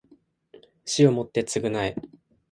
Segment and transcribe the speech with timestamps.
[0.83, 1.95] 死をもって償え